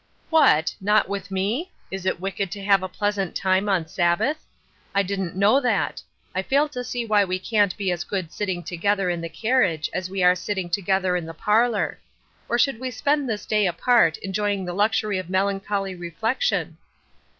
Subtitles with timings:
[0.31, 1.71] "What I not with me?
[1.91, 4.43] Is it wicked to have a pleasant time on Sabbath?
[4.95, 6.01] I didn't know that.
[6.33, 9.29] I fail to see why we can't be as good sit ting together in the
[9.29, 11.99] carriage as we are sitting together in the parlor.
[12.49, 16.79] Or should we spend this day apart, enjoying the luxury of melancholy reflection?"